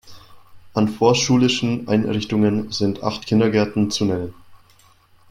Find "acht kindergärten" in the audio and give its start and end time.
3.03-3.91